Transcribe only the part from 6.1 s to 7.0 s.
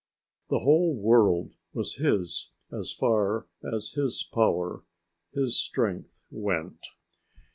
went.